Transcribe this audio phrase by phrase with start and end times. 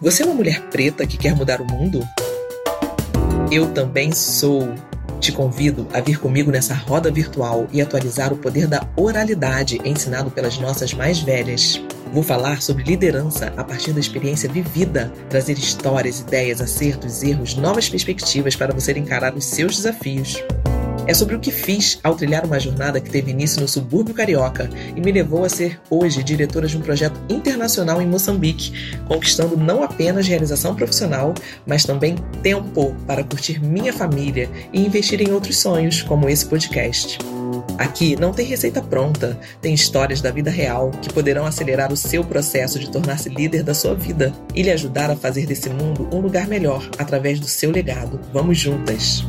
[0.00, 2.06] Você é uma mulher preta que quer mudar o mundo?
[3.50, 4.72] Eu também sou.
[5.18, 10.30] Te convido a vir comigo nessa roda virtual e atualizar o poder da oralidade ensinado
[10.30, 11.82] pelas nossas mais velhas.
[12.12, 17.88] Vou falar sobre liderança a partir da experiência vivida, trazer histórias, ideias, acertos, erros, novas
[17.88, 20.40] perspectivas para você encarar os seus desafios.
[21.08, 24.68] É sobre o que fiz ao trilhar uma jornada que teve início no subúrbio carioca
[24.94, 29.82] e me levou a ser hoje diretora de um projeto internacional em Moçambique, conquistando não
[29.82, 31.32] apenas realização profissional,
[31.66, 37.18] mas também tempo para curtir minha família e investir em outros sonhos, como esse podcast.
[37.78, 42.22] Aqui não tem receita pronta, tem histórias da vida real que poderão acelerar o seu
[42.22, 46.20] processo de tornar-se líder da sua vida e lhe ajudar a fazer desse mundo um
[46.20, 48.20] lugar melhor através do seu legado.
[48.30, 49.24] Vamos juntas!